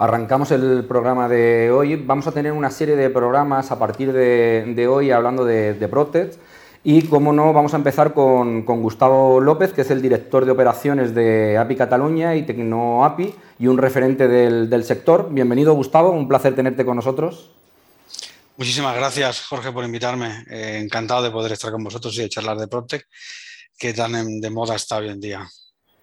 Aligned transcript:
Arrancamos 0.00 0.50
el 0.50 0.86
programa 0.86 1.28
de 1.28 1.70
hoy. 1.70 1.94
Vamos 1.94 2.26
a 2.26 2.32
tener 2.32 2.52
una 2.52 2.70
serie 2.70 2.96
de 2.96 3.10
programas 3.10 3.70
a 3.70 3.78
partir 3.78 4.14
de, 4.14 4.88
hoy 4.90 5.10
hablando 5.10 5.44
de, 5.44 5.74
de. 5.74 6.30
Y, 6.82 7.02
como 7.02 7.34
no, 7.34 7.52
vamos 7.52 7.74
a 7.74 7.76
empezar 7.76 8.14
con, 8.14 8.64
Gustavo 8.64 9.40
López, 9.40 9.74
que 9.74 9.82
es 9.82 9.90
el 9.90 10.00
director 10.00 10.46
de 10.46 10.52
operaciones 10.52 11.14
de 11.14 11.58
API 11.58 11.76
Cataluña 11.76 12.34
y 12.34 12.46
TecnoAPI 12.46 13.34
y 13.58 13.66
un 13.66 13.76
referente 13.76 14.26
del, 14.26 14.84
sector. 14.84 15.28
Bienvenido, 15.30 15.74
Gustavo, 15.74 16.12
un 16.12 16.26
placer 16.26 16.56
tenerte 16.56 16.86
con 16.86 16.96
nosotros. 16.96 17.50
Muchísimas 18.56 18.96
gracias, 18.96 19.44
Jorge, 19.44 19.70
por 19.70 19.84
invitarme. 19.84 20.46
Eh, 20.50 20.80
encantado 20.82 21.22
de 21.24 21.30
poder 21.30 21.52
estar 21.52 21.70
con 21.70 21.84
vosotros 21.84 22.16
y 22.16 22.22
de 22.22 22.30
charlar 22.30 22.56
de 22.56 22.68
Protect, 22.68 23.06
que 23.76 23.92
tan 23.92 24.40
de 24.40 24.48
moda 24.48 24.76
está 24.76 24.96
hoy 24.96 25.10
en 25.10 25.20
día. 25.20 25.46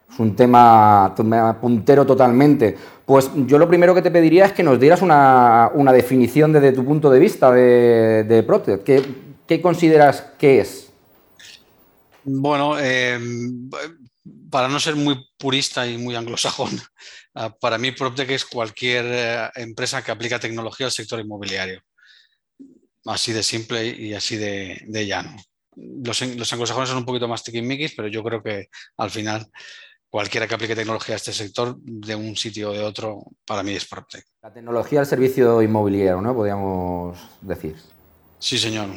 Es 0.10 0.20
un 0.20 0.36
tema, 0.36 1.14
puntero 1.60 2.06
totalmente. 2.06 2.78
Pues 3.06 3.30
yo 3.46 3.58
lo 3.58 3.68
primero 3.68 3.94
que 3.94 4.02
te 4.02 4.12
pediría 4.12 4.46
es 4.46 4.54
que 4.54 4.64
nos 4.64 4.80
dieras 4.80 5.02
una, 5.02 5.94
definición 5.94 6.54
desde 6.54 6.74
tu 6.74 6.84
punto 6.86 7.10
de 7.10 7.20
vista 7.20 7.52
de, 7.52 8.24
de. 8.24 9.04
¿Qué, 9.48 9.62
consideras 9.62 10.22
que 10.38 10.60
es? 10.62 10.92
Bueno, 12.24 12.78
eh, 12.80 13.20
para 14.50 14.68
no 14.68 14.80
ser 14.80 14.96
muy 14.96 15.26
purista 15.38 15.88
y 15.88 15.98
muy 15.98 16.16
anglosajón, 16.16 16.72
ah, 17.36 17.56
para 17.60 17.78
mí 17.78 17.92
PropTech 17.92 18.30
es 18.32 18.46
cualquier 18.46 19.06
eh, 19.08 19.50
empresa 19.56 20.04
que 20.04 20.12
aplica 20.12 20.40
tecnología 20.40 20.88
al 20.88 20.92
sector 20.92 21.20
inmobiliario. 21.20 21.82
Así 23.06 23.32
de 23.32 23.44
simple 23.44 23.88
y 23.88 24.14
así 24.14 24.36
de, 24.36 25.06
llano. 25.08 25.38
Los, 25.76 26.22
anglosajones 26.22 26.90
son 26.90 26.98
un 26.98 27.06
poquito 27.06 27.28
más 27.28 27.44
tiquismiquis, 27.44 27.94
pero 27.96 28.10
yo 28.10 28.24
creo 28.24 28.44
que 28.44 28.68
al 28.98 29.10
final 29.10 29.48
cualquiera 30.10 30.48
que 30.48 30.56
aplique 30.56 30.76
tecnología 30.76 31.16
a 31.16 31.18
este 31.18 31.34
sector, 31.34 31.78
de 31.82 32.16
un 32.16 32.36
sitio 32.36 32.72
o 32.72 32.74
de 32.74 32.84
otro, 32.84 33.24
para 33.46 33.64
mí 33.64 33.74
es 33.74 33.86
PropTech. 33.86 34.26
La 34.42 34.54
tecnología 34.54 35.00
al 35.02 35.06
servicio 35.06 35.62
inmobiliario, 35.62 36.22
¿no? 36.22 36.34
Podríamos 36.34 37.18
decir. 37.42 37.76
Sí, 38.40 38.58
señor. 38.58 38.90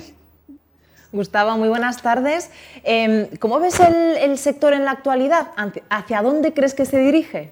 Gustavo, 1.13 1.57
muy 1.57 1.69
buenas 1.69 2.03
tardes. 2.03 2.51
Em, 2.85 3.27
¿Cómo 3.39 3.59
ves 3.59 3.81
el, 3.81 4.39
sector 4.39 4.73
en 4.73 4.85
la 4.85 4.93
actualidad? 4.93 5.51
¿Hacia 5.89 6.23
dónde 6.23 6.55
crees 6.55 6.75
que 6.75 6.87
se 6.87 6.99
dirige? 6.99 7.51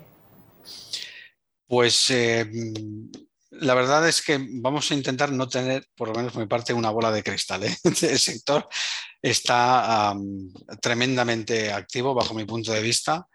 Pues 1.67 2.11
em, 2.11 3.11
la 3.51 3.75
verdad 3.75 4.09
es 4.09 4.23
que 4.23 4.39
vamos 4.41 4.91
a 4.91 4.95
intentar 4.95 5.33
no 5.33 5.49
tener, 5.49 5.89
por 5.97 6.09
lo 6.09 6.15
menos 6.15 6.33
por 6.33 6.43
mi 6.43 6.49
parte, 6.49 6.73
una 6.73 6.91
bola 6.91 7.11
de 7.11 7.25
cristal. 7.25 7.65
¿eh? 7.65 7.77
El 7.85 8.19
sector 8.19 8.69
está 9.21 10.15
tremendamente 10.81 11.73
activo 11.73 12.15
bajo 12.15 12.35
mi 12.35 12.45
punto 12.45 12.73
de 12.73 12.81
vista. 12.81 13.27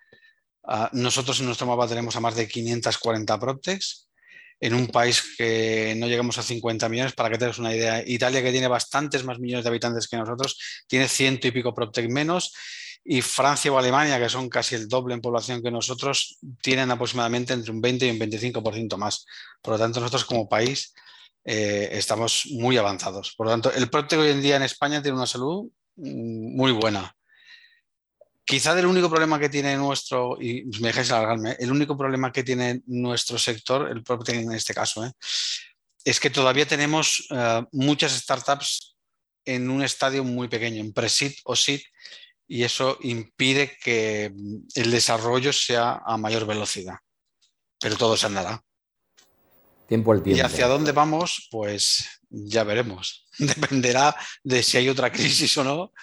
Ah, 0.66 0.90
nosotros 0.94 1.40
en 1.40 1.48
nuestro 1.48 1.68
mapa 1.68 1.88
tenemos 1.88 2.16
a 2.16 2.20
más 2.20 2.36
de 2.36 2.48
540 2.48 3.40
Proptex 3.40 4.08
en 4.60 4.74
un 4.74 4.88
país 4.88 5.36
que 5.38 5.94
no 5.98 6.08
llegamos 6.08 6.38
a 6.38 6.44
50 6.44 6.88
millones, 6.88 7.14
para 7.14 7.30
que 7.30 7.38
tengas 7.38 7.60
una 7.60 7.76
idea. 7.76 8.02
Italia, 8.08 8.42
que 8.42 8.52
tiene 8.52 8.70
bastantes 8.70 9.26
más 9.26 9.38
millones 9.38 9.66
de 9.66 9.70
habitantes 9.70 10.08
que 10.08 10.16
nosotros, 10.16 10.58
tiene 10.88 11.10
ciento 11.10 11.48
y 11.48 11.52
pico 11.52 11.74
Proptech 11.74 12.10
menos. 12.10 12.54
Y 13.04 13.22
Francia 13.22 13.70
o 13.74 13.78
Alemania, 13.78 14.18
que 14.18 14.30
son 14.30 14.48
casi 14.48 14.76
el 14.76 14.88
doble 14.88 15.16
en 15.16 15.20
población 15.20 15.62
que 15.62 15.70
nosotros, 15.70 16.38
tienen 16.62 16.90
aproximadamente 16.92 17.52
entre 17.52 17.72
un 17.74 17.82
20 17.82 18.08
y 18.08 18.12
un 18.12 18.20
25% 18.20 18.96
más. 18.96 19.26
Por 19.62 19.74
lo 19.74 19.80
tanto, 19.80 20.00
nosotros 20.00 20.24
como 20.24 20.48
país 20.48 20.94
eh, 21.44 21.90
estamos 21.92 22.46
muy 22.52 22.78
avanzados. 22.78 23.34
Por 23.36 23.48
lo 23.48 23.52
tanto, 23.52 23.74
el 23.74 23.90
Proptech 23.90 24.20
hoy 24.20 24.30
en 24.30 24.42
día 24.42 24.56
en 24.56 24.64
España 24.64 25.02
tiene 25.02 25.18
una 25.18 25.28
salud 25.28 25.70
mm, 25.98 26.56
muy 26.56 26.72
buena. 26.72 27.14
Quizá 28.46 28.78
el 28.78 28.86
único 28.86 29.10
problema 29.10 29.40
que 29.40 29.50
tiene 29.50 29.76
nuestro, 29.78 30.38
y 30.42 30.66
me 30.82 30.90
dejáis 30.90 31.12
alargarme, 31.12 31.56
el 31.60 31.72
único 31.72 31.98
problema 31.98 32.32
que 32.32 32.44
tiene 32.44 32.82
nuestro 32.88 33.38
sector, 33.38 33.90
el 33.90 34.04
propio 34.04 34.34
en 34.34 34.52
este 34.52 34.74
caso, 34.74 35.06
¿eh? 35.06 35.12
es 36.04 36.20
que 36.20 36.30
todavía 36.30 36.68
tenemos 36.68 37.26
eh, 37.30 37.64
muchas 37.72 38.12
startups 38.12 38.98
en 39.46 39.70
un 39.70 39.82
estadio 39.82 40.24
muy 40.24 40.50
pequeño, 40.50 40.82
en 40.82 40.94
pre-seed 40.94 41.34
o 41.46 41.56
seed, 41.56 41.82
y 42.48 42.64
eso 42.64 42.98
impide 43.02 43.78
que 43.82 44.34
el 44.76 44.92
desarrollo 44.92 45.54
sea 45.54 46.02
a 46.06 46.18
mayor 46.18 46.46
velocidad. 46.46 46.98
Pero 47.80 47.96
todo 47.96 48.18
se 48.18 48.26
andará. 48.26 48.62
Tiempo 49.94 50.12
al 50.12 50.24
tiempo. 50.24 50.40
Y 50.40 50.42
hacia 50.42 50.66
dónde 50.66 50.92
vamos, 50.92 51.48
pues 51.52 52.04
ya 52.32 52.64
veremos. 52.64 53.28
Dependerá 53.38 54.16
de 54.44 54.64
si 54.64 54.78
hay 54.78 54.90
otra 54.90 55.12
crisis 55.12 55.56
o 55.58 55.64
no 55.64 55.94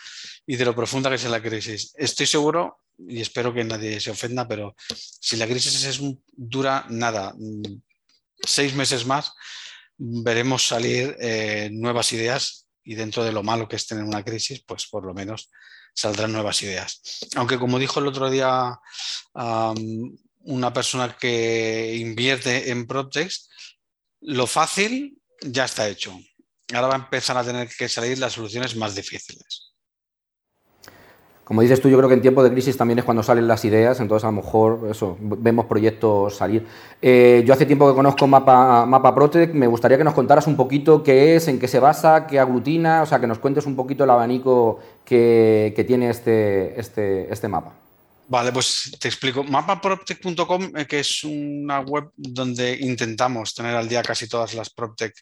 y 0.46 0.54
de 0.54 0.64
lo 0.64 0.76
profunda 0.76 1.10
que 1.10 1.16
es 1.16 1.24
la 1.24 1.42
crisis. 1.42 1.92
Estoy 1.96 2.26
seguro, 2.26 2.82
y 2.96 3.20
espero 3.20 3.52
que 3.52 3.64
nadie 3.64 3.98
se 3.98 4.12
ofenda, 4.12 4.46
pero 4.46 4.76
si 4.94 5.36
la 5.36 5.48
crisis 5.48 5.82
es 5.82 6.00
dura 6.36 6.86
nada, 6.88 7.34
seis 8.44 8.74
meses 8.74 9.04
más, 9.04 9.32
veremos 9.98 10.68
salir 10.68 11.16
eh, 11.18 11.68
nuevas 11.72 12.12
ideas 12.12 12.68
y 12.84 12.94
dentro 12.94 13.24
de 13.24 13.32
lo 13.32 13.42
malo 13.42 13.66
que 13.66 13.74
es 13.74 13.88
tener 13.88 14.04
una 14.04 14.22
crisis, 14.22 14.62
pues 14.64 14.86
por 14.86 15.04
lo 15.04 15.14
menos 15.14 15.50
saldrán 15.94 16.32
nuevas 16.32 16.62
ideas. 16.62 17.00
Aunque 17.34 17.58
como 17.58 17.80
dijo 17.80 17.98
el 17.98 18.06
otro 18.06 18.30
día 18.30 18.78
una 20.42 20.72
persona 20.72 21.16
que 21.18 21.96
invierte 21.96 22.70
en 22.70 22.86
PropText, 22.86 23.50
lo 24.20 24.46
fácil 24.46 25.20
ya 25.42 25.64
está 25.64 25.88
hecho. 25.88 26.12
Ahora 26.72 26.88
va 26.88 26.94
a 26.94 26.98
empezar 26.98 27.36
a 27.36 27.44
tener 27.44 27.68
que 27.68 27.88
salir 27.88 28.18
las 28.18 28.34
soluciones 28.34 28.76
más 28.76 28.94
difíciles. 28.94 29.70
Como 31.50 31.62
dices 31.62 31.80
tú, 31.80 31.88
yo 31.88 31.96
creo 31.96 32.08
que 32.08 32.14
en 32.14 32.22
tiempo 32.22 32.44
de 32.44 32.52
crisis 32.52 32.76
también 32.76 33.00
es 33.00 33.04
cuando 33.04 33.24
salen 33.24 33.48
las 33.48 33.64
ideas, 33.64 33.98
entonces 33.98 34.22
a 34.22 34.28
lo 34.28 34.34
mejor 34.34 34.86
eso, 34.88 35.16
vemos 35.20 35.66
proyectos 35.66 36.36
salir. 36.36 36.64
Eh, 37.02 37.42
yo 37.44 37.52
hace 37.52 37.66
tiempo 37.66 37.88
que 37.88 37.96
conozco 37.96 38.28
Mapa, 38.28 38.86
Mapa 38.86 39.12
Protect, 39.12 39.52
me 39.52 39.66
gustaría 39.66 39.98
que 39.98 40.04
nos 40.04 40.14
contaras 40.14 40.46
un 40.46 40.56
poquito 40.56 41.02
qué 41.02 41.34
es, 41.34 41.48
en 41.48 41.58
qué 41.58 41.66
se 41.66 41.80
basa, 41.80 42.28
qué 42.28 42.38
aglutina, 42.38 43.02
o 43.02 43.06
sea, 43.06 43.18
que 43.18 43.26
nos 43.26 43.40
cuentes 43.40 43.66
un 43.66 43.74
poquito 43.74 44.04
el 44.04 44.10
abanico 44.10 44.78
que, 45.04 45.74
tiene 45.88 46.10
este, 46.10 46.78
este, 46.78 47.32
este 47.32 47.48
mapa. 47.48 47.79
Vale, 48.30 48.52
pues 48.52 48.96
te 48.98 49.08
explico. 49.08 49.42
Mapaprotect.com, 49.42 50.76
eh, 50.76 50.86
que 50.86 51.00
es 51.00 51.24
una 51.24 51.80
web 51.80 52.10
donde 52.16 52.78
intentamos 52.80 53.54
tener 53.54 53.74
al 53.74 53.88
día 53.88 54.02
casi 54.02 54.28
todas 54.28 54.54
las 54.54 54.70
PropTech 54.70 55.14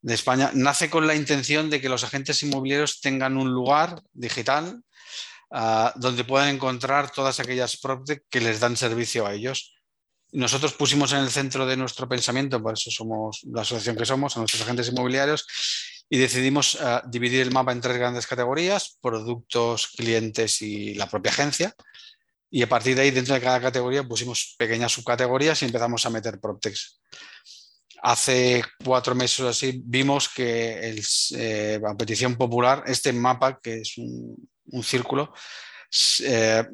de 0.00 0.14
España, 0.14 0.50
nace 0.54 0.88
con 0.88 1.06
la 1.06 1.14
intención 1.14 1.68
de 1.68 1.80
que 1.80 1.88
los 1.88 2.04
agentes 2.04 2.42
inmobiliarios 2.42 3.00
tengan 3.00 3.36
un 3.36 3.50
lugar 3.52 4.00
digital 4.12 4.82
Ah, 5.56 5.92
donde 5.94 6.24
puedan 6.24 6.48
encontrar 6.48 7.12
todas 7.12 7.38
aquellas 7.38 7.76
PropTech 7.76 8.24
que 8.28 8.40
les 8.40 8.58
dan 8.58 8.76
servicio 8.76 9.24
a 9.24 9.34
ellos. 9.34 9.76
Nosotros 10.32 10.72
pusimos 10.72 11.12
en 11.12 11.20
el 11.20 11.30
centro 11.30 11.64
de 11.64 11.76
nuestro 11.76 12.08
pensamiento, 12.08 12.60
por 12.60 12.74
eso 12.74 12.90
somos 12.90 13.40
la 13.44 13.62
asociación 13.62 13.94
que 13.94 14.04
somos, 14.04 14.36
a 14.36 14.40
nuestros 14.40 14.62
agentes 14.62 14.88
inmobiliarios, 14.88 15.46
y 16.10 16.18
decidimos 16.18 16.76
ah, 16.80 17.04
dividir 17.06 17.40
el 17.42 17.52
mapa 17.52 17.70
en 17.70 17.80
tres 17.80 17.96
grandes 17.96 18.26
categorías, 18.26 18.98
productos, 19.00 19.86
clientes 19.96 20.60
y 20.60 20.94
la 20.94 21.08
propia 21.08 21.30
agencia. 21.30 21.72
Y 22.54 22.62
a 22.62 22.68
partir 22.68 22.94
de 22.94 23.02
ahí, 23.02 23.10
dentro 23.10 23.34
de 23.34 23.40
cada 23.40 23.60
categoría, 23.60 24.04
pusimos 24.04 24.54
pequeñas 24.56 24.92
subcategorías 24.92 25.60
y 25.60 25.64
empezamos 25.64 26.06
a 26.06 26.10
meter 26.10 26.38
PropTechs. 26.38 27.00
Hace 28.00 28.62
cuatro 28.84 29.16
meses 29.16 29.40
o 29.40 29.48
así 29.48 29.82
vimos 29.84 30.28
que 30.28 30.78
el, 30.88 31.04
eh, 31.36 31.80
a 31.84 31.96
petición 31.96 32.36
popular, 32.36 32.84
este 32.86 33.12
mapa, 33.12 33.58
que 33.60 33.80
es 33.80 33.98
un, 33.98 34.36
círculo, 34.84 35.34
eh, 36.20 36.64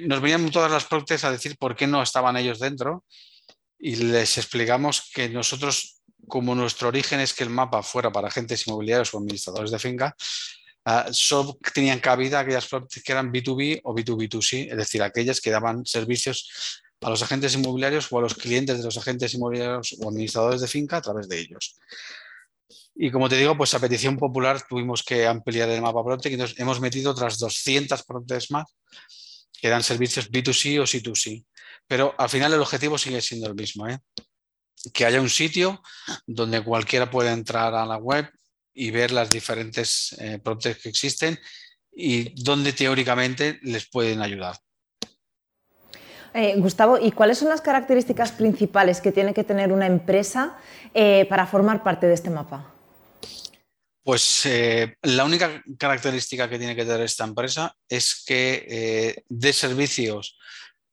nos 0.00 0.20
venían 0.20 0.50
todas 0.50 0.72
las 0.72 0.86
partes 0.86 1.22
a 1.22 1.30
decir 1.30 1.56
por 1.56 1.76
qué 1.76 1.86
no 1.86 2.02
estaban 2.02 2.36
ellos 2.36 2.58
dentro 2.58 3.04
y 3.78 3.94
les 3.94 4.38
explicamos 4.38 5.08
que 5.14 5.28
nosotros, 5.28 6.02
como 6.26 6.56
nuestro 6.56 6.88
origen 6.88 7.20
es 7.20 7.32
que 7.32 7.44
el 7.44 7.50
mapa 7.50 7.84
fuera 7.84 8.10
para 8.10 8.26
agentes 8.26 8.66
inmobiliarios 8.66 9.14
o 9.14 9.18
administradores 9.18 9.70
de 9.70 9.78
finca, 9.78 10.16
uh, 10.86 11.58
tenían 11.74 12.00
cabida 12.00 12.40
aquellas 12.40 12.68
que 12.68 13.12
eran 13.12 13.32
B2B 13.32 13.80
o 13.84 13.94
B2B2C, 13.94 14.70
es 14.70 14.76
decir, 14.76 15.02
aquellas 15.02 15.40
que 15.40 15.50
daban 15.50 15.84
servicios 15.86 16.82
a 17.00 17.10
los 17.10 17.22
agentes 17.22 17.54
inmobiliarios 17.54 18.10
o 18.12 18.18
a 18.18 18.22
los 18.22 18.34
clientes 18.34 18.78
de 18.78 18.84
los 18.84 18.96
agentes 18.96 19.34
inmobiliarios 19.34 19.96
o 20.00 20.08
administradores 20.08 20.60
de 20.60 20.68
finca 20.68 20.98
a 20.98 21.02
través 21.02 21.28
de 21.28 21.40
ellos. 21.40 21.76
Y 22.94 23.10
como 23.10 23.28
te 23.28 23.36
digo, 23.36 23.56
pues 23.56 23.74
a 23.74 23.80
petición 23.80 24.16
popular 24.16 24.62
tuvimos 24.68 25.02
que 25.02 25.26
ampliar 25.26 25.68
el 25.70 25.80
mapa 25.80 26.04
Protect 26.04 26.58
y 26.58 26.62
hemos 26.62 26.80
metido 26.80 27.10
otras 27.10 27.38
200 27.38 28.02
Protects 28.04 28.50
más 28.50 28.76
que 29.60 29.68
dan 29.68 29.82
servicios 29.82 30.30
B2C 30.30 30.80
o 30.80 30.84
C2C. 30.84 31.44
Pero 31.86 32.14
al 32.18 32.28
final 32.28 32.52
el 32.52 32.60
objetivo 32.60 32.98
sigue 32.98 33.20
siendo 33.20 33.46
el 33.46 33.54
mismo, 33.54 33.88
¿eh? 33.88 33.98
que 34.92 35.06
haya 35.06 35.20
un 35.20 35.30
sitio 35.30 35.80
donde 36.26 36.62
cualquiera 36.62 37.10
pueda 37.10 37.32
entrar 37.32 37.74
a 37.74 37.86
la 37.86 37.96
web 37.96 38.28
y 38.74 38.90
ver 38.90 39.10
las 39.10 39.30
diferentes 39.30 40.16
eh, 40.18 40.40
que 40.82 40.88
existen 40.88 41.38
y 41.94 42.42
donde 42.42 42.72
teóricamente 42.72 43.58
les 43.62 43.86
pueden 43.88 44.22
ayudar. 44.22 44.56
Eh, 46.34 46.54
Gustavo, 46.56 46.98
¿y 46.98 47.12
cuáles 47.12 47.38
son 47.38 47.48
las 47.48 47.60
características 47.60 48.32
principales 48.32 49.00
que 49.00 49.12
tiene 49.12 49.34
que 49.34 49.44
tener 49.44 49.72
una 49.72 49.86
empresa 49.86 50.56
eh, 50.94 51.26
para 51.28 51.46
formar 51.46 51.82
parte 51.82 52.06
de 52.06 52.14
este 52.14 52.30
mapa? 52.30 52.72
Pues 54.02 54.46
eh, 54.46 54.96
la 55.02 55.24
única 55.24 55.62
característica 55.78 56.48
que 56.48 56.58
tiene 56.58 56.74
que 56.74 56.84
tener 56.84 57.02
esta 57.02 57.24
empresa 57.24 57.76
es 57.88 58.24
que 58.26 59.22
dé 59.28 59.52
servicios 59.52 60.38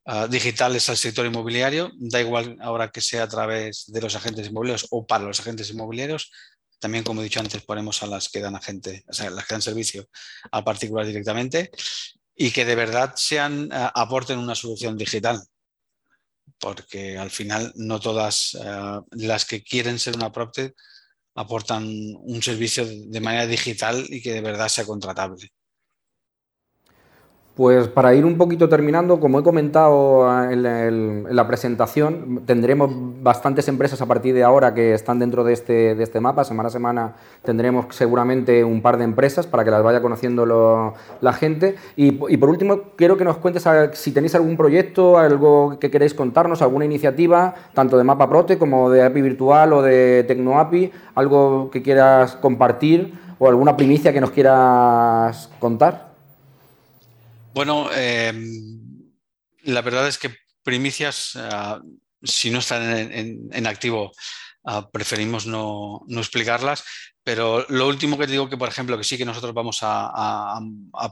ah, 0.05 0.27
digitales 0.27 0.89
al 0.89 0.97
sector 0.97 1.25
inmobiliario, 1.25 1.91
da 1.97 2.19
igual 2.19 2.57
ahora 2.61 2.89
que 2.89 3.01
sea 3.01 3.23
a 3.23 3.29
través 3.29 3.85
de 3.87 4.01
los 4.01 4.15
agentes 4.15 4.47
inmobiliarios 4.47 4.87
o 4.91 5.07
para 5.07 5.23
los 5.23 5.39
agentes 5.39 5.71
inmobiliarios. 5.71 6.31
También, 6.79 7.03
como 7.03 7.21
he 7.21 7.25
dicho 7.25 7.39
antes, 7.39 7.63
ponemos 7.63 8.01
a 8.03 8.07
las 8.07 8.29
que 8.29 8.39
dan 8.39 8.55
agente, 8.55 9.03
o 9.07 9.13
sea, 9.13 9.29
las 9.29 9.45
que 9.45 9.53
dan 9.53 9.61
servicio 9.61 10.07
a 10.51 10.63
particular 10.63 11.05
directamente 11.05 11.71
y 12.35 12.51
que 12.51 12.65
de 12.65 12.75
verdad 12.75 13.13
sean, 13.15 13.69
ah, 13.71 13.91
aporten 13.93 14.39
una 14.39 14.55
solución 14.55 14.97
digital. 14.97 15.41
Porque 16.57 17.17
al 17.17 17.31
final 17.31 17.71
no 17.75 17.99
todas 17.99 18.57
ah, 18.63 19.01
las 19.11 19.45
que 19.45 19.63
quieren 19.63 19.99
ser 19.99 20.15
una 20.15 20.31
PropTech 20.31 20.73
aportan 21.35 21.85
un 21.85 22.41
servicio 22.41 22.85
de 22.85 23.21
manera 23.21 23.45
digital 23.45 24.05
y 24.09 24.21
que 24.21 24.33
de 24.33 24.41
verdad 24.41 24.67
sea 24.67 24.85
contratable. 24.85 25.51
Pues 27.59 27.89
para 27.89 28.15
ir 28.15 28.23
un 28.23 28.37
poquito 28.37 28.69
terminando, 28.69 29.19
como 29.19 29.37
he 29.37 29.43
comentado 29.43 30.49
en, 30.49 31.25
la 31.29 31.45
presentación, 31.45 32.43
tendremos 32.45 32.89
bastantes 33.21 33.67
empresas 33.67 34.01
a 34.01 34.05
partir 34.05 34.33
de 34.33 34.45
ahora 34.45 34.73
que 34.73 34.93
están 34.93 35.19
dentro 35.19 35.43
de 35.43 35.51
este, 35.51 35.93
de 35.93 36.01
este 36.01 36.21
mapa. 36.21 36.45
Semana 36.45 36.67
a 36.67 36.71
semana 36.71 37.15
tendremos 37.43 37.87
seguramente 37.89 38.63
un 38.63 38.81
par 38.81 38.97
de 38.97 39.03
empresas 39.03 39.45
para 39.45 39.65
que 39.65 39.71
las 39.71 39.83
vaya 39.83 40.01
conociendo 40.01 40.93
la 41.19 41.33
gente. 41.33 41.75
Y, 41.97 42.11
por 42.13 42.47
último, 42.47 42.79
quiero 42.95 43.17
que 43.17 43.25
nos 43.25 43.35
cuentes 43.35 43.67
si 43.91 44.13
tenéis 44.13 44.35
algún 44.35 44.55
proyecto, 44.55 45.17
algo 45.17 45.79
que 45.79 45.91
queréis 45.91 46.13
contarnos, 46.13 46.61
alguna 46.61 46.85
iniciativa, 46.85 47.55
tanto 47.73 47.97
de 47.97 48.05
Mapa 48.05 48.29
Prote 48.29 48.57
como 48.57 48.89
de 48.89 49.03
API 49.03 49.21
Virtual 49.21 49.73
o 49.73 49.81
de 49.81 50.23
TecnoAPI, 50.29 50.93
algo 51.13 51.69
que 51.71 51.81
quieras 51.81 52.37
compartir 52.37 53.19
o 53.37 53.49
alguna 53.49 53.75
primicia 53.75 54.13
que 54.13 54.21
nos 54.21 54.31
quieras 54.31 55.49
contar. 55.59 56.08
Bueno, 57.59 57.91
em, 57.93 59.11
la 59.63 59.81
verdad 59.81 60.07
es 60.07 60.17
que 60.17 60.33
primicias, 60.63 61.33
ah, 61.35 61.81
si 62.23 62.49
no 62.51 62.59
están 62.59 63.11
en, 63.11 63.67
activo, 63.67 64.13
ah, 64.63 64.89
preferimos 64.89 65.45
no, 65.45 66.05
explicarlas, 66.07 66.85
pero 67.21 67.65
lo 67.67 67.89
último 67.89 68.17
que 68.17 68.27
digo 68.27 68.49
que, 68.49 68.55
por 68.55 68.69
ejemplo, 68.69 68.97
que 68.97 69.03
sí 69.03 69.17
que 69.17 69.25
nosotros 69.25 69.53
vamos 69.53 69.79
a, 69.81 70.57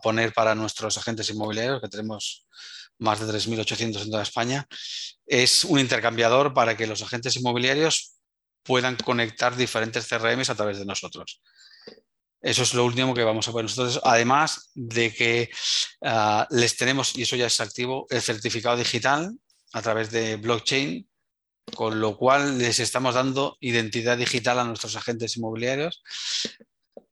poner 0.01 0.31
para 0.31 0.55
nuestros 0.55 0.97
agentes 0.97 1.29
inmobiliarios, 1.29 1.81
que 1.81 1.89
tenemos 1.89 2.47
más 2.97 3.19
de 3.19 3.25
3.800 3.25 4.03
en 4.03 4.11
toda 4.11 4.23
España, 4.23 4.65
es 5.25 5.65
un 5.65 5.79
intercambiador 5.79 6.53
para 6.53 6.77
que 6.77 6.87
los 6.87 7.01
agentes 7.01 7.35
inmobiliarios 7.35 8.13
puedan 8.63 8.95
conectar 8.95 9.57
diferentes 9.57 10.07
CRMs 10.07 10.49
a 10.49 10.55
través 10.55 10.79
de 10.79 10.85
nosotros. 10.85 11.41
Eso 12.41 12.63
es 12.63 12.73
lo 12.73 12.85
último 12.85 13.13
que 13.13 13.23
vamos 13.23 13.47
a 13.47 13.51
poner 13.51 13.65
nosotros. 13.65 13.99
Además 14.03 14.71
de 14.75 15.13
que 15.13 15.49
ah, 16.03 16.47
les 16.51 16.77
tenemos, 16.77 17.17
y 17.17 17.23
eso 17.23 17.35
ya 17.35 17.47
es 17.47 17.59
activo, 17.59 18.05
el 18.09 18.21
certificado 18.21 18.77
digital 18.77 19.35
a 19.73 19.81
través 19.81 20.11
de 20.11 20.37
blockchain, 20.37 21.07
con 21.75 21.99
lo 21.99 22.17
cual 22.17 22.57
les 22.57 22.79
estamos 22.79 23.15
dando 23.15 23.57
identidad 23.59 24.17
digital 24.17 24.59
a 24.59 24.63
nuestros 24.63 24.95
agentes 24.95 25.35
inmobiliarios, 25.37 26.01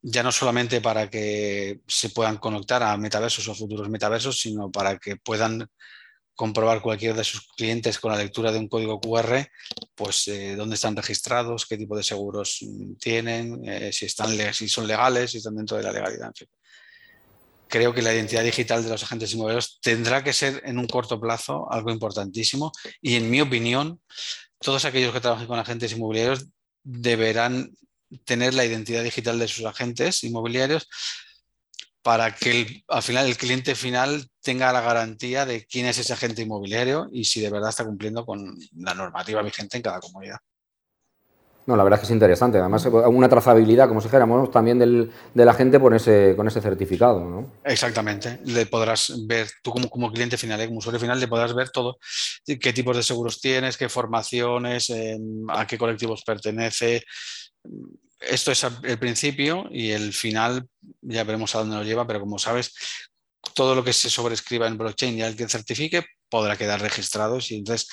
ya 0.01 0.24
no 0.24 0.31
solamente 0.31 0.81
para 0.81 1.10
que 1.10 1.80
se 1.88 2.10
puedan 2.10 2.38
conectar 2.38 2.83
a 2.83 2.95
metaversos 2.95 3.48
o 3.48 3.56
futuros 3.56 3.89
metaversos, 3.89 4.39
sino 4.39 4.72
para 4.72 4.98
que 4.98 5.18
puedan 5.18 5.68
comprobar 6.36 6.82
cualquier 6.82 7.16
de 7.16 7.24
sus 7.24 7.48
clientes 7.54 7.98
con 7.98 8.12
la 8.12 8.18
lectura 8.18 8.52
de 8.52 8.60
un 8.60 8.68
código 8.68 9.00
QR, 9.00 9.48
pues 9.96 10.28
eh, 10.28 10.56
dónde 10.56 10.76
están 10.76 10.96
registrados, 10.96 11.66
qué 11.66 11.78
tipo 11.78 11.96
de 11.96 12.04
seguros 12.04 12.60
mm, 12.62 12.96
tienen, 12.96 13.68
eh, 13.68 13.92
si, 13.94 14.06
están, 14.06 14.38
si 14.54 14.68
son 14.68 14.86
legales, 14.86 15.32
si 15.32 15.38
están 15.38 15.56
dentro 15.56 15.78
de 15.78 15.84
la 15.84 15.94
legalidad. 15.94 16.34
Creo 17.68 17.94
que 17.94 18.02
la 18.02 18.14
identidad 18.14 18.44
digital 18.44 18.84
de 18.84 18.90
los 18.90 19.04
agentes 19.04 19.34
inmobiliarios 19.34 19.80
tendrá 19.82 20.24
que 20.24 20.34
ser 20.34 20.62
en 20.66 20.78
un 20.78 20.88
corto 20.88 21.20
plazo 21.20 21.72
algo 21.72 21.90
importantísimo 21.90 22.72
y 23.02 23.16
en 23.16 23.30
mi 23.30 23.42
opinión, 23.42 24.02
todos 24.60 24.86
aquellos 24.86 25.14
que 25.14 25.22
trabajen 25.22 25.48
con 25.48 25.58
agentes 25.58 25.94
inmobiliarios 25.94 26.46
deberán 26.84 27.72
tener 28.24 28.54
la 28.54 28.66
identidad 28.66 29.04
digital 29.04 29.40
de 29.40 29.48
sus 29.48 29.66
agentes 29.66 30.24
inmobiliarios 30.24 30.88
para 32.06 32.36
que 32.36 32.84
al 32.88 33.02
final 33.02 33.25
el 33.25 33.36
cliente 33.36 33.74
final 33.74 34.30
tenga 34.40 34.72
la 34.72 34.81
garantía 34.81 35.44
de 35.44 35.66
quién 35.66 35.88
es 35.88 35.98
ese 35.98 36.13
agente 36.13 36.44
inmobiliario 36.44 37.07
y 37.12 37.25
si 37.25 37.42
de 37.42 37.50
verdad 37.50 37.72
está 37.72 37.84
cumpliendo 37.84 38.24
con 38.28 38.56
la 38.75 38.94
normativa 38.94 39.42
vigente 39.42 39.78
en 39.78 39.81
cada 39.81 40.00
comunidad. 40.00 40.38
No, 41.66 41.75
la 41.75 41.84
verdad 41.84 41.98
es 41.98 42.02
que 42.02 42.06
es 42.06 42.12
interesante. 42.12 42.60
Además, 42.60 42.86
una 42.86 43.28
trazabilidad, 43.28 43.88
como 43.88 44.02
si 44.02 44.06
dijéramos, 44.06 44.52
también 44.52 44.78
del, 44.78 45.50
agente 45.50 45.80
con 45.80 45.96
ese, 45.96 46.36
con 46.38 46.48
ese 46.48 46.62
certificado. 46.62 47.22
¿no? 47.22 47.54
Exactamente. 47.63 48.40
Le 48.46 48.68
podrás 48.68 49.25
ver, 49.25 49.50
tú 49.63 49.72
como, 49.72 49.90
como 49.90 50.12
cliente 50.12 50.38
final, 50.38 50.62
¿eh? 50.62 50.68
como 50.68 50.78
usuario 50.78 51.00
final, 51.00 51.19
le 51.19 51.28
podrás 51.28 51.56
ver 51.56 51.72
todo. 51.72 51.98
Qué 52.46 52.72
tipos 52.72 52.96
de 52.96 53.01
seguros 53.01 53.42
tienes, 53.42 53.78
qué 53.78 53.90
formaciones, 53.90 54.94
a 55.50 55.66
qué 55.66 55.75
colectivos 55.80 56.22
pertenece 56.24 57.01
esto 58.22 58.51
es 58.51 58.66
el 58.84 58.98
principio 58.98 59.68
y 59.72 59.92
el 59.92 60.13
final 60.13 60.68
ya 61.07 61.24
veremos 61.24 61.56
a 61.56 61.60
dónde 61.60 61.75
nos 61.75 61.86
lleva, 61.86 62.06
pero 62.06 62.19
como 62.19 62.38
sabes, 62.40 62.74
todo 63.54 63.75
lo 63.75 63.84
que 63.84 63.94
se 63.94 64.10
sobrescriba 64.10 64.68
en 64.68 64.78
blockchain 64.78 65.18
y 65.18 65.22
el 65.22 65.36
que 65.36 65.48
certifique 65.48 66.04
podrá 66.30 66.57
quedar 66.57 66.81
registrado. 66.81 67.40
Y 67.50 67.56
entonces, 67.56 67.88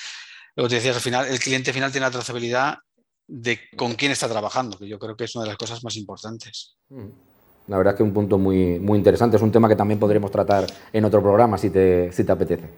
lo 0.55 0.63
que 0.63 0.69
te 0.69 0.75
decías 0.75 0.95
al 0.95 1.01
final, 1.01 1.27
el 1.27 1.39
cliente 1.39 1.73
final 1.73 1.91
tiene 1.91 2.07
la 2.07 2.11
trazabilidad 2.11 2.77
de 3.27 3.59
con 3.77 3.93
quién 3.93 4.11
está 4.11 4.27
trabajando, 4.27 4.77
que 4.77 4.87
yo 4.87 4.99
creo 4.99 5.15
que 5.15 5.23
es 5.25 5.35
una 5.35 5.45
de 5.45 5.51
las 5.51 5.57
cosas 5.57 5.83
más 5.83 5.95
importantes. 5.95 6.75
Mm. 6.89 7.09
La 7.67 7.77
verdad 7.77 7.93
es 7.93 7.97
que 7.97 8.03
un 8.03 8.13
punto 8.13 8.37
muy, 8.37 8.79
muy 8.79 8.97
interesante. 8.97 9.37
Es 9.37 9.43
un 9.43 9.51
tema 9.51 9.69
que 9.69 9.75
también 9.75 9.99
podremos 9.99 10.29
tratar 10.31 10.65
en 10.91 11.05
otro 11.05 11.21
programa 11.21 11.57
si 11.57 11.69
te, 11.69 12.11
si 12.11 12.23
te 12.25 12.31
apetece. 12.31 12.69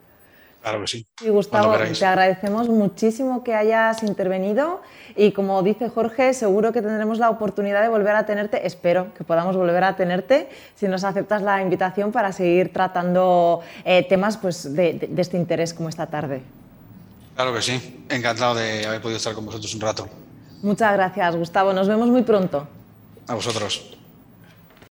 Claro 0.66 0.82
que 0.82 0.88
sí. 0.88 1.06
Y 1.22 1.30
Gustavo, 1.30 1.76
te 1.78 2.06
agradecemos 2.06 2.70
muchísimo 2.70 3.44
que 3.44 3.54
hayas 3.54 4.02
intervenido 4.02 4.82
y 5.16 5.32
como 5.32 5.62
dice 5.62 5.90
Jorge, 5.90 6.34
seguro 6.34 6.74
que 6.74 6.82
tendremos 6.82 7.20
la 7.20 7.30
oportunidad 7.30 7.84
de 7.84 7.88
volver 7.88 8.16
a 8.16 8.26
tenerte, 8.26 8.66
espero 8.66 9.14
que 9.14 9.24
podamos 9.24 9.56
volver 9.56 9.84
a 9.84 9.96
tenerte 9.96 10.50
si 10.74 10.88
nos 10.88 11.04
aceptas 11.04 11.44
la 11.44 11.62
invitación 11.62 12.12
para 12.12 12.32
seguir 12.32 12.74
tratando 12.74 13.62
eh, 13.84 14.08
temas 14.10 14.38
pues, 14.38 14.74
de, 14.74 15.08
de 15.08 15.22
este 15.22 15.38
interés 15.38 15.72
como 15.72 15.88
esta 15.88 16.08
tarde. 16.08 16.42
Claro 17.36 17.54
que 17.54 17.62
sí, 17.62 18.04
encantado 18.10 18.56
de 18.56 18.88
haber 18.88 19.02
podido 19.02 19.18
estar 19.18 19.36
con 19.36 19.46
vosotros 19.46 19.72
un 19.76 19.82
rato. 19.82 20.10
Muchas 20.64 20.94
gracias, 20.94 21.36
Gustavo. 21.36 21.74
Nos 21.74 21.88
vemos 21.88 22.08
muy 22.08 22.24
pronto. 22.24 22.68
A 23.28 23.36
vosotros. 23.36 23.96